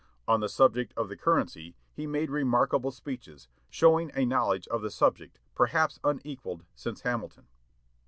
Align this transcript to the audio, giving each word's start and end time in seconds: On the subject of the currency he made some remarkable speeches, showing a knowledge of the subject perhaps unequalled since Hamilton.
On 0.27 0.39
the 0.39 0.49
subject 0.49 0.95
of 0.97 1.09
the 1.09 1.15
currency 1.15 1.75
he 1.93 2.07
made 2.07 2.29
some 2.29 2.33
remarkable 2.33 2.89
speeches, 2.89 3.47
showing 3.69 4.11
a 4.15 4.25
knowledge 4.25 4.67
of 4.69 4.81
the 4.81 4.89
subject 4.89 5.39
perhaps 5.53 5.99
unequalled 6.03 6.65
since 6.73 7.01
Hamilton. 7.01 7.45